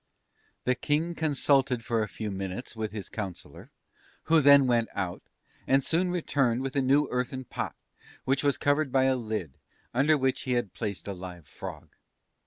"The 0.63 0.73
King 0.73 1.13
consulted 1.13 1.85
for 1.85 2.01
a 2.01 2.07
few 2.09 2.31
minutes 2.31 2.75
with 2.75 2.91
his 2.91 3.07
Councillor, 3.07 3.69
who 4.23 4.41
then 4.41 4.65
went 4.65 4.89
out, 4.95 5.21
and 5.67 5.83
soon 5.83 6.09
returned 6.09 6.63
with 6.63 6.75
a 6.75 6.81
new 6.81 7.07
earthen 7.11 7.43
pot, 7.45 7.75
which 8.25 8.43
was 8.43 8.57
covered 8.57 8.91
by 8.91 9.03
a 9.03 9.15
lid, 9.15 9.59
under 9.93 10.17
which 10.17 10.41
he 10.41 10.53
had 10.53 10.73
placed 10.73 11.07
a 11.07 11.13
live 11.13 11.45
frog. 11.47 11.89